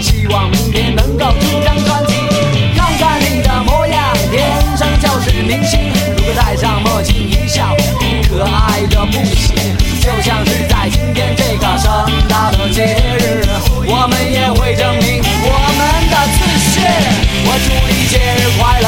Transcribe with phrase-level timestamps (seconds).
[0.00, 2.14] 希望明天能够出张专辑，
[2.76, 5.92] 看看你的模样，天生就是明星。
[6.16, 7.74] 如果戴上墨镜一笑，
[8.28, 9.54] 可爱的不行。
[10.00, 11.88] 就像是在今天这个盛
[12.28, 12.84] 大的节
[13.18, 13.46] 日，
[13.86, 16.38] 我们也会证明我们的自
[16.70, 16.82] 信。
[17.46, 18.83] 我祝你节日快乐。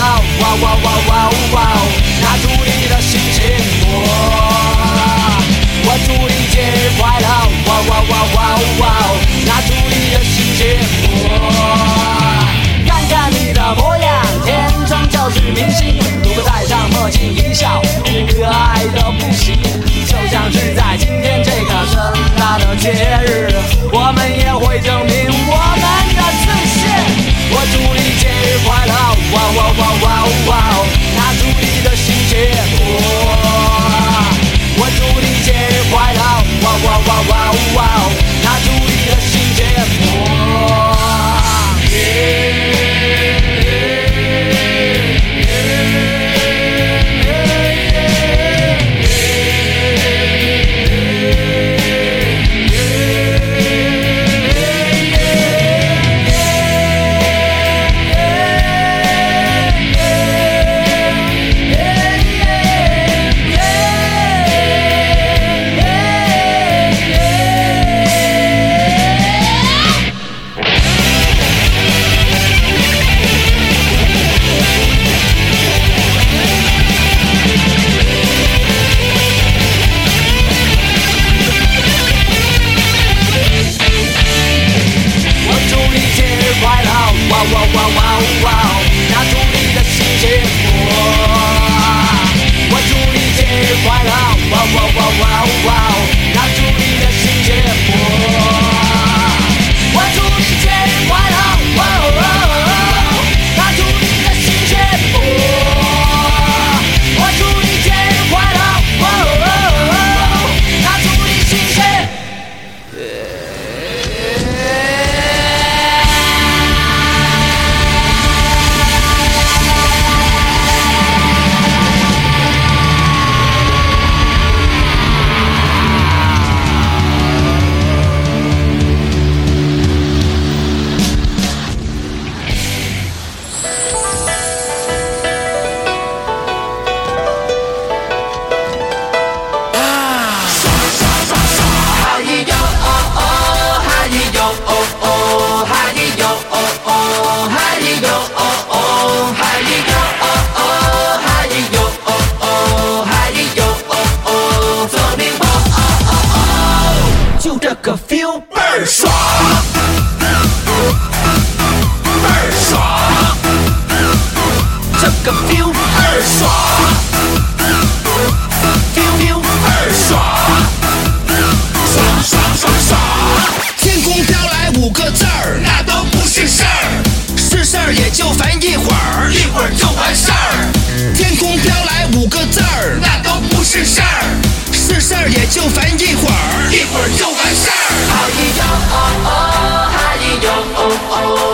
[191.19, 191.45] oh.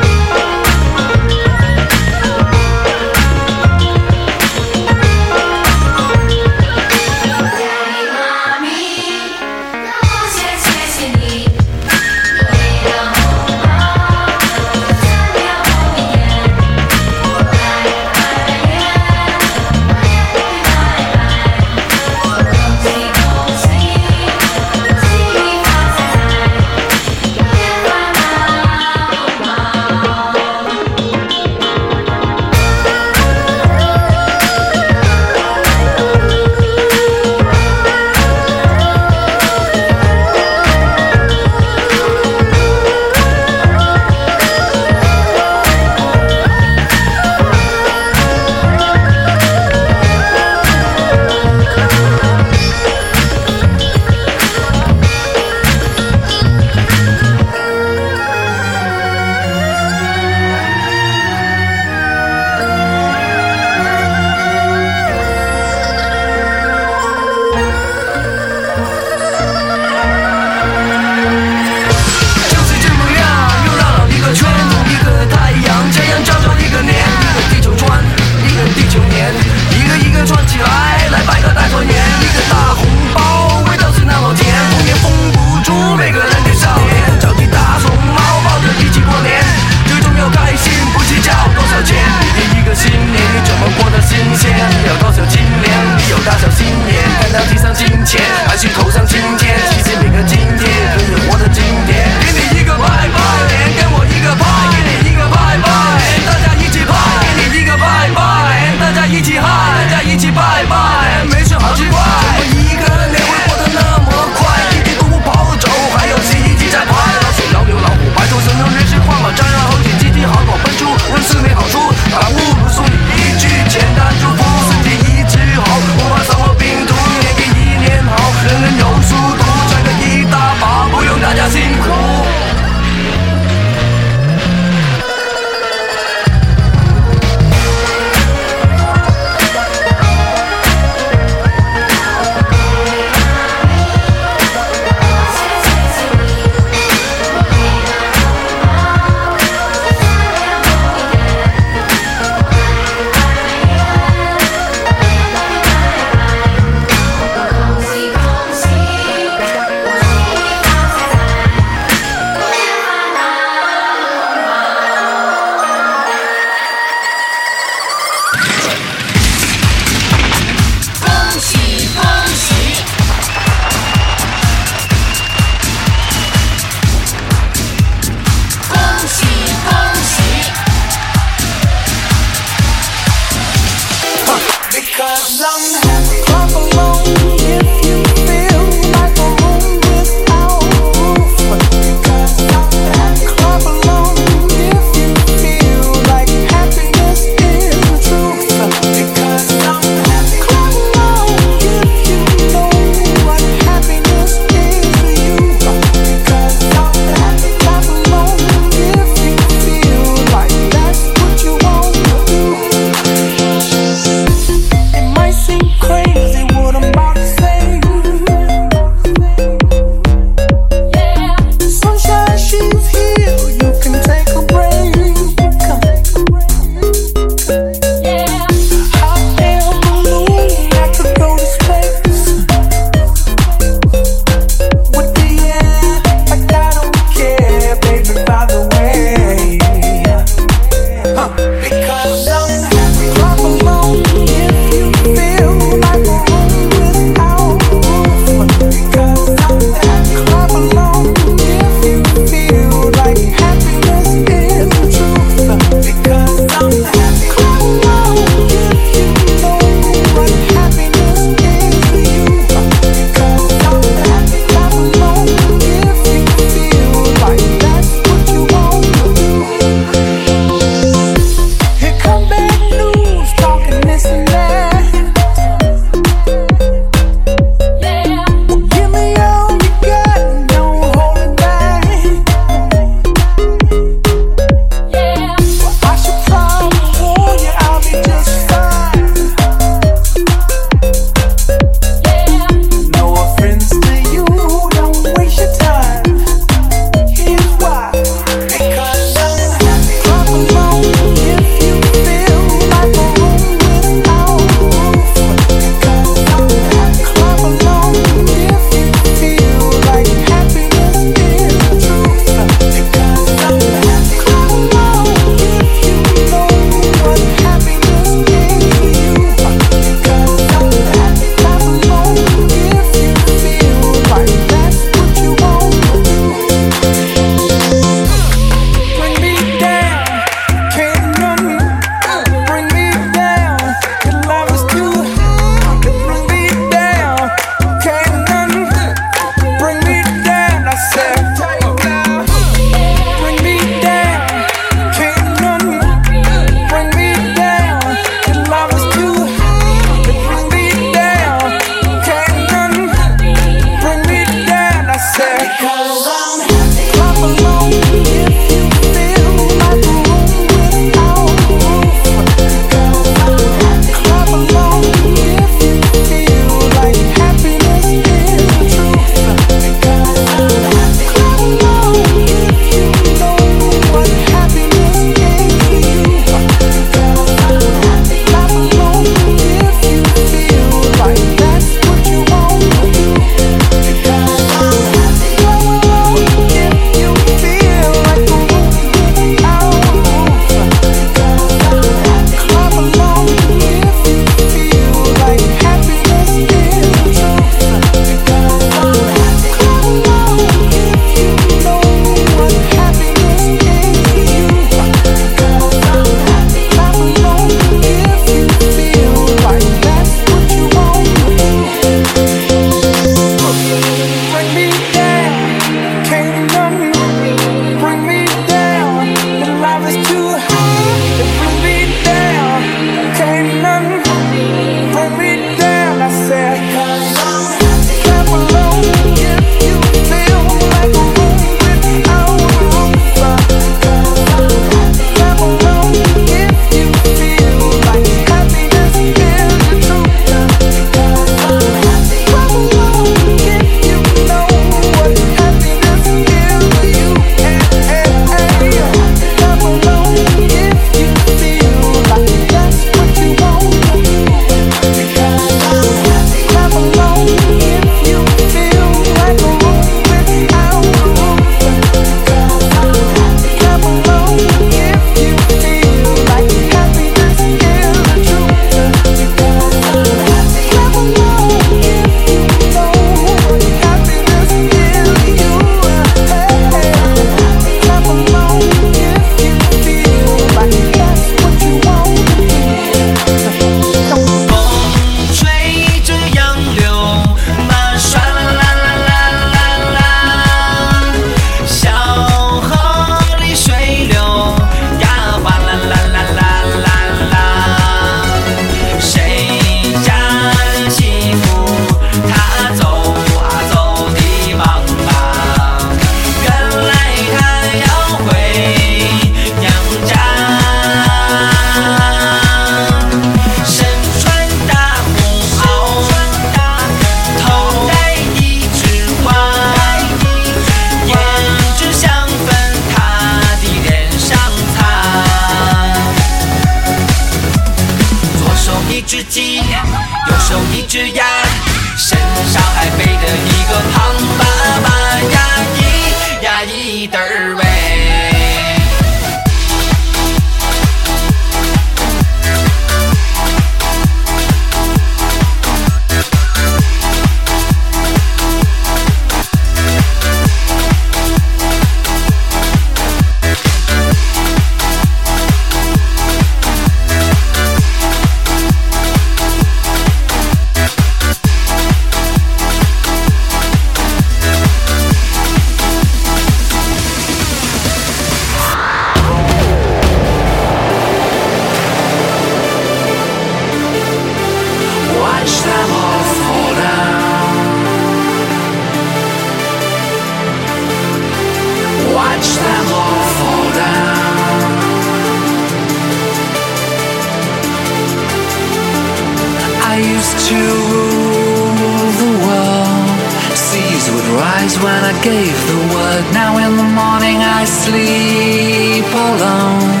[595.94, 596.24] Word.
[596.32, 600.00] Now in the morning I sleep alone.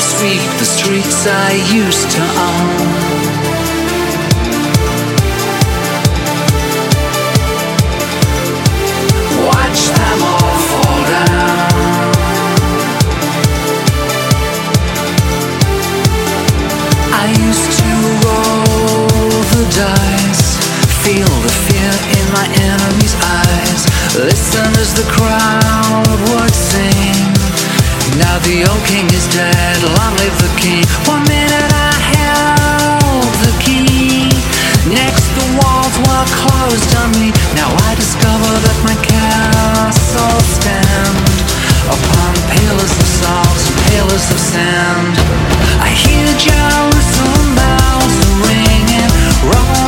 [0.00, 2.78] Sweep the streets I used to own.
[9.50, 12.10] Watch them all fall down.
[17.22, 17.90] I used to
[18.24, 20.46] roll the dice,
[21.04, 23.69] feel the fear in my enemy's eyes,
[24.24, 27.16] listen as the crowd would sing.
[28.20, 30.84] Now the old king is dead, long live the king.
[31.08, 34.28] One minute I held the key,
[34.92, 37.32] next the walls were closed on me.
[37.56, 41.16] Now I discover that my castle stand
[41.88, 45.16] upon pillars of salt and pillars of sand.
[45.80, 49.08] I hear Jerusalem bells ringing,
[49.48, 49.79] Roman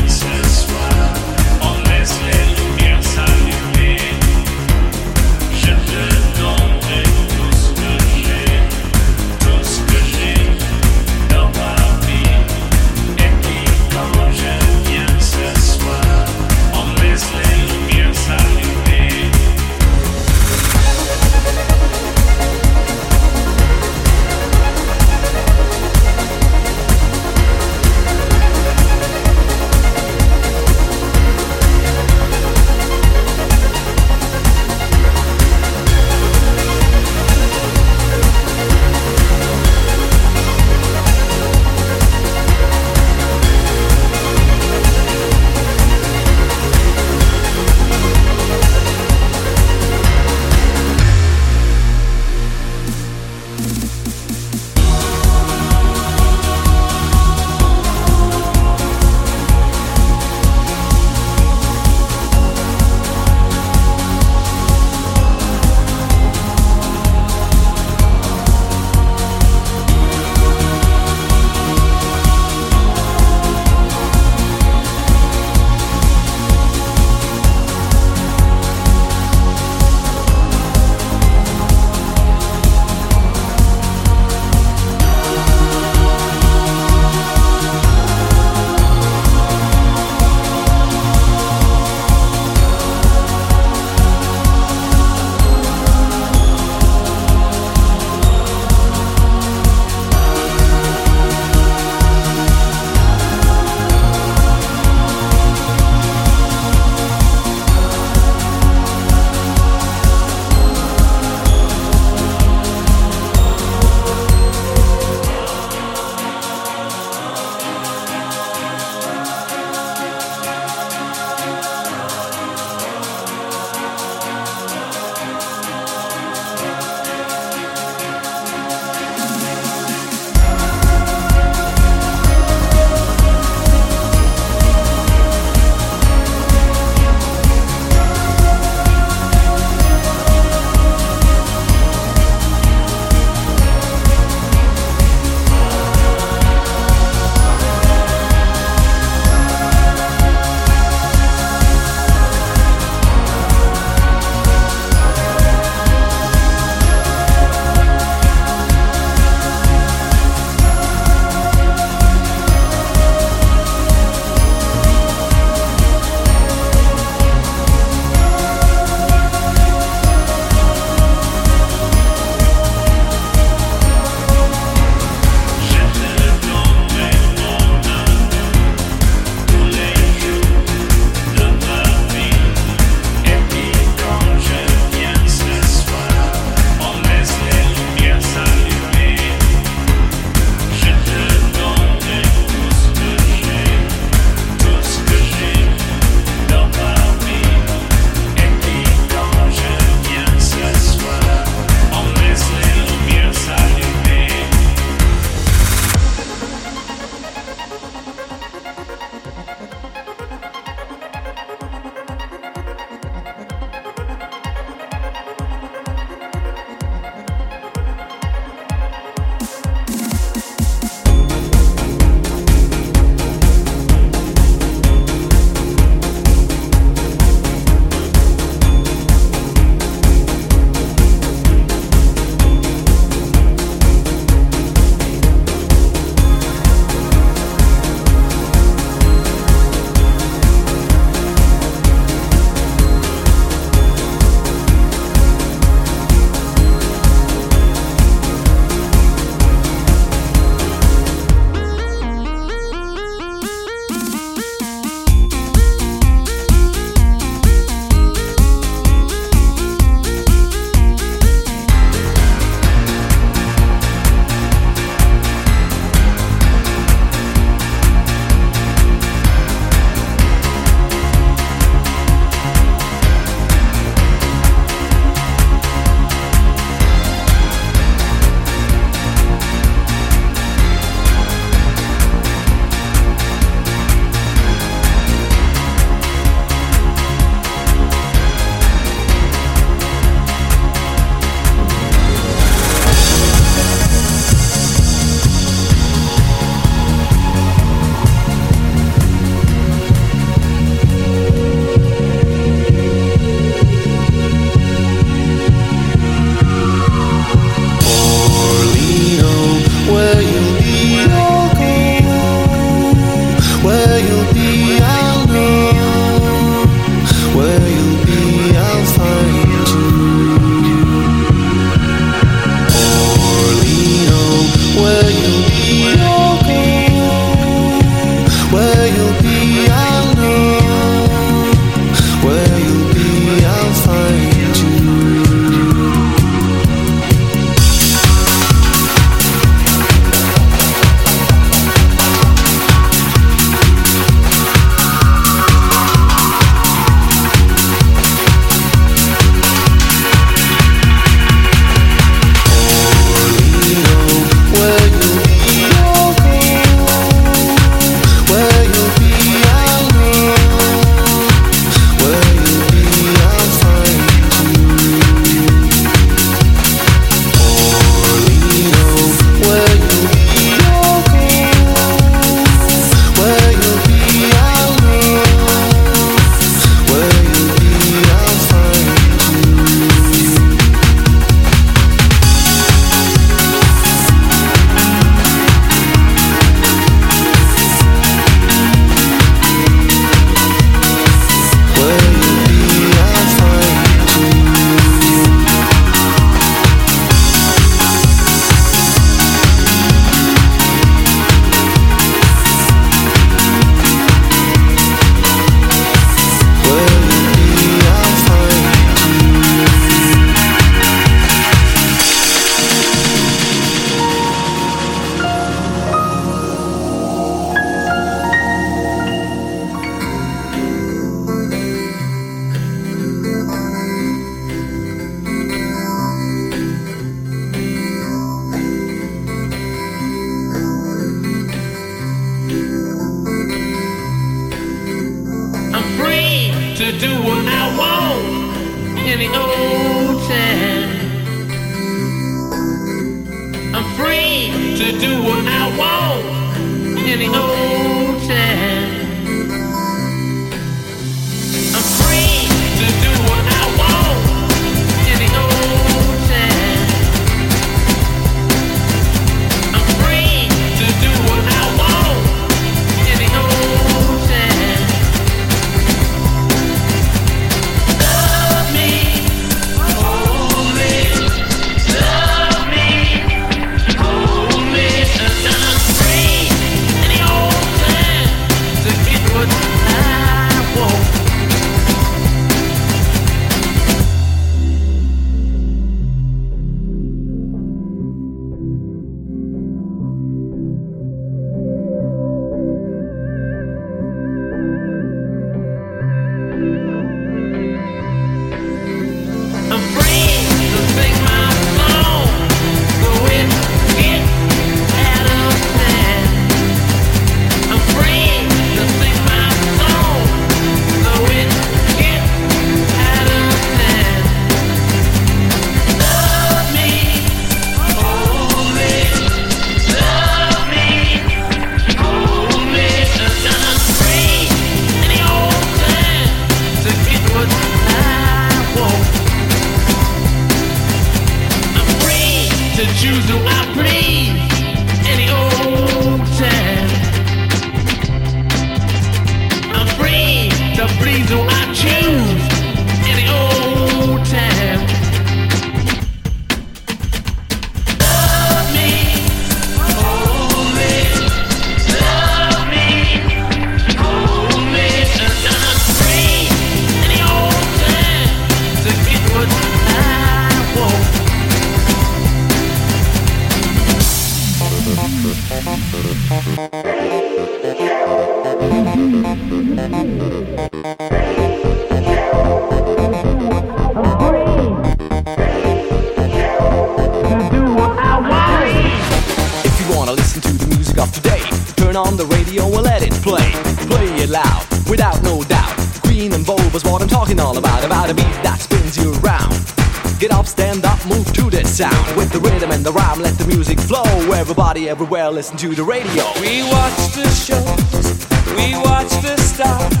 [594.89, 596.23] everywhere, listen to the radio.
[596.39, 600.00] We watch the shows, we watch the stars